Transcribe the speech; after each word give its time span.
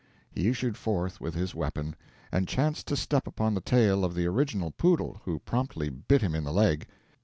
He 0.31 0.47
issued 0.49 0.77
forth 0.77 1.21
with 1.21 1.35
his 1.35 1.53
weapon, 1.53 1.95
and 2.31 2.47
chanced 2.47 2.87
to 2.87 2.95
step 2.95 3.27
upon 3.27 3.53
the 3.53 3.61
tail 3.61 4.03
of 4.03 4.15
the 4.15 4.25
original 4.25 4.71
poodle, 4.71 5.21
who 5.25 5.37
promptly 5.37 5.89
bit 5.91 6.23
him 6.23 6.33
in 6.33 6.43
the 6.43 6.51
leg. 6.51 6.87